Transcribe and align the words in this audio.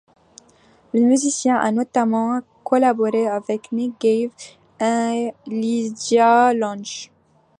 Le 0.95 0.99
musicien 1.01 1.57
a 1.57 1.69
notamment 1.71 2.39
collaboré 2.63 3.27
avec 3.27 3.71
Nick 3.71 3.99
Cave 3.99 4.31
et 4.79 5.31
Lydia 5.45 6.55
Lunch. 6.55 7.11